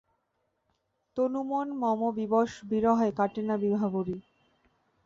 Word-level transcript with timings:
তনুমন 1.17 1.67
মম 1.81 2.01
বিবশ 2.17 2.49
বিরহে 2.69 3.09
কাটেনা 3.17 3.55
বিভাবরী। 3.57 4.17